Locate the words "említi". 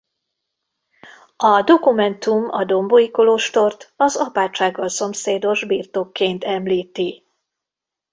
6.43-7.23